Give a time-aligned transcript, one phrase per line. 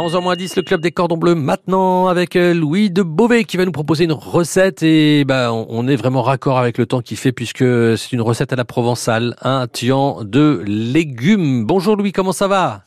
[0.00, 3.66] À 11h10, le club des cordons bleus maintenant avec euh, Louis de Beauvais qui va
[3.66, 7.32] nous proposer une recette et bah on est vraiment raccord avec le temps qu'il fait
[7.32, 7.58] puisque
[7.98, 11.66] c'est une recette à la provençale, un tian de légumes.
[11.66, 12.84] Bonjour Louis, comment ça va?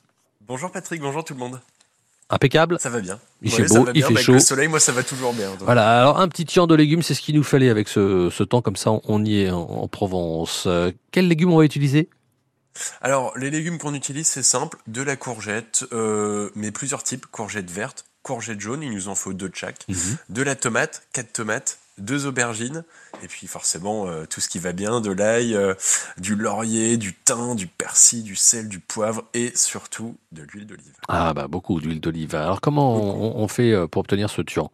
[0.48, 1.60] Bonjour Patrick, bonjour tout le monde.
[2.32, 2.78] Impeccable.
[2.80, 3.20] Ça va bien.
[3.44, 4.08] Il Ouais, fait beau, il bien.
[4.08, 4.34] fait Avec chaud.
[4.34, 5.52] Le soleil, moi, ça va toujours bien.
[5.52, 5.62] donc.
[5.66, 8.42] Voilà, alors un petit tian de légumes, c'est ce qu'il nous fallait avec ce, ce
[8.44, 10.64] temps comme ça, on y est en, en Provence.
[10.66, 12.10] Euh, quels légumes on va utiliser?
[13.02, 14.78] Alors, les légumes qu'on utilise, c'est simple.
[14.88, 17.26] De la courgette, euh, mais plusieurs types.
[17.28, 19.86] Courgette verte, courgette jaune, il nous en faut deux de chaque.
[20.30, 22.84] De la tomate, quatre tomates, deux aubergines.
[23.22, 25.76] Et puis forcément, euh, tout ce qui va bien, de l'ail, euh,
[26.18, 30.94] du laurier, du thym, du persil, du sel, du poivre et surtout de l'huile d'olive.
[31.08, 32.36] Ah bah beaucoup d'huile d'olive.
[32.36, 34.72] Alors comment on, on fait pour obtenir ce tian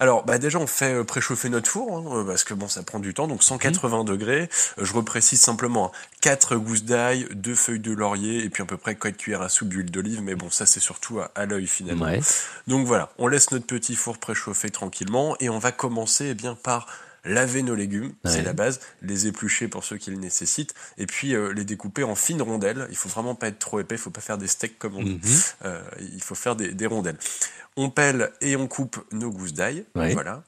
[0.00, 2.82] Alors, bah déjà, on fait euh, préchauffer notre four, hein, euh, parce que bon, ça
[2.82, 4.48] prend du temps, donc 180 degrés.
[4.78, 8.76] Euh, Je reprécise simplement 4 gousses d'ail, 2 feuilles de laurier, et puis à peu
[8.76, 11.66] près 4 cuillères à soupe d'huile d'olive, mais bon, ça c'est surtout à, à l'œil
[11.66, 12.06] finalement.
[12.06, 12.20] Ouais.
[12.66, 16.54] Donc voilà, on laisse notre petit four préchauffer tranquillement, et on va commencer eh bien
[16.54, 16.86] par
[17.24, 18.30] laver nos légumes, Ouais.
[18.30, 22.02] c'est la base, les éplucher pour ceux qui le nécessitent, et puis euh, les découper
[22.04, 22.86] en fines rondelles.
[22.90, 25.02] Il faut vraiment pas être trop épais, il faut pas faire des steaks comme on
[25.02, 25.18] dit.
[25.22, 25.40] Mhm.
[25.64, 27.18] Euh, il faut faire des, des rondelles.
[27.76, 29.84] On pèle et on coupe nos gousses d'ail.
[29.94, 30.12] Ouais.
[30.12, 30.42] Voilà.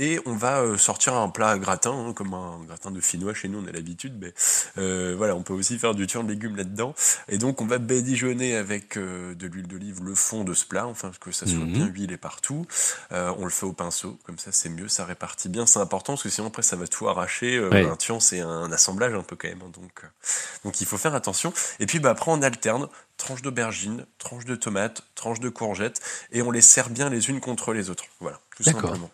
[0.00, 3.34] Et on va euh, sortir un plat à gratin, hein, comme un gratin de finnois
[3.34, 4.32] chez nous, on a l'habitude, mais
[4.78, 6.94] euh, voilà, on peut aussi faire du tian de légumes là-dedans.
[7.28, 10.86] Et donc on va badigeonner avec euh, de l'huile d'olive le fond de ce plat,
[10.86, 11.72] enfin que ça soit Mhm.
[11.72, 12.64] bien huilé partout.
[13.10, 16.12] Euh, on le fait au pinceau, comme ça c'est mieux, ça répartit bien, c'est important
[16.12, 17.58] parce que sinon après ça va tout arracher.
[17.60, 17.84] Ouais.
[17.84, 20.04] Un tian c'est un assemblage un peu quand même, hein, donc
[20.64, 21.52] donc il faut faire attention.
[21.80, 26.40] Et puis bah, après on alterne tranche d'aubergine, tranche de tomate, tranche de courgette, et
[26.42, 28.04] on les sert bien les unes contre les autres.
[28.20, 29.10] Voilà, tout simplement.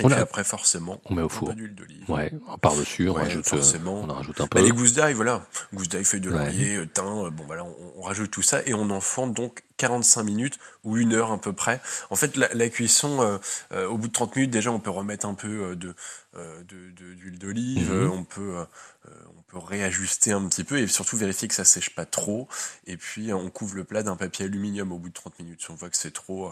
[0.00, 1.48] Et On puis a- après, forcément, On met au un four.
[1.50, 2.10] peu d'huile d'olive.
[2.10, 4.00] Ouais, par-dessus, on Ouais, rajoute, euh, forcément.
[4.00, 4.62] on en rajoute un Bah, peu.
[4.62, 5.46] les gousses d'ail, voilà.
[5.72, 8.60] Gousses d'ail, feuilles de laurier, euh, thym, euh, bon voilà, on, on rajoute tout ça
[8.66, 11.80] et on enfourne donc 45 minutes ou une heure à peu près.
[12.10, 13.38] En fait, la, la cuisson, euh,
[13.72, 15.94] euh, au bout de 30 minutes, déjà, on peut remettre un peu de
[16.36, 18.10] euh, de- de- d'huile d'olive, Mhm.
[18.10, 18.64] on peut
[19.06, 22.48] on peut réajuster un petit peu et surtout vérifier que ça sèche pas trop.
[22.88, 25.60] Et puis on couvre le plat d'un papier aluminium au bout de 30 minutes.
[25.62, 26.50] Si on voit que c'est trop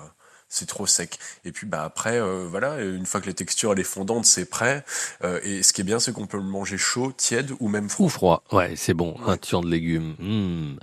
[0.55, 1.19] c'est trop sec.
[1.47, 4.45] Et puis bah après, euh, voilà, une fois que la texture elle est fondante, c'est
[4.45, 4.85] prêt.
[5.25, 7.89] Euh, et ce qui est bien, c'est qu'on peut le manger chaud, tiède ou même
[7.89, 8.07] froid.
[8.07, 9.17] Ou froid, ouais, c'est bon.
[9.27, 10.77] Un tian de légumes, Mmh.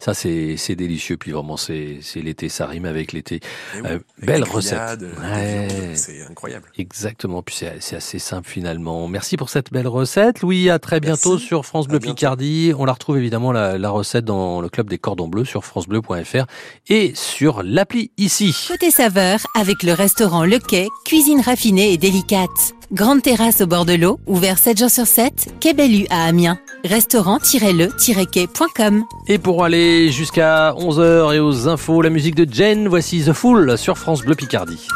[0.00, 1.18] ça c'est c'est délicieux.
[1.18, 3.40] Puis vraiment, c'est c'est l'été, ça rime avec l'été.
[3.74, 5.00] Oui, Euh, avec belle recette.
[5.20, 5.68] Ouais.
[5.96, 6.70] C'est incroyable.
[6.78, 7.42] Exactement.
[7.42, 9.06] Puis c'est c'est assez simple finalement.
[9.08, 10.70] Merci pour cette belle recette, Louis.
[10.70, 11.46] À très bientôt Merci.
[11.46, 12.00] sur France Bleu.
[12.00, 12.72] Picardie.
[12.78, 16.46] On la retrouve évidemment la, la recette dans le club des cordons bleus sur francebleu.fr
[16.88, 18.56] et sur l'appli ici.
[18.68, 19.09] Côté saveur,
[19.54, 22.74] avec le restaurant Le Quai, cuisine raffinée et délicate.
[22.92, 26.58] Grande terrasse au bord de l'eau, ouvert 7 jours sur 7, Quai Bellu à Amiens.
[26.84, 33.32] Restaurant-le-quai.com Et pour aller jusqu'à 11h et aux infos, la musique de Jen, voici The
[33.32, 34.86] Fool sur France Bleu Picardie.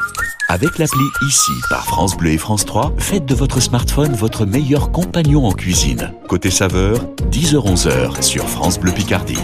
[0.48, 4.92] Avec l'appli ICI par France Bleu et France 3, faites de votre smartphone votre meilleur
[4.92, 6.12] compagnon en cuisine.
[6.28, 6.98] Côté saveur,
[7.30, 9.38] 10h-11h sur France Bleu Picardie.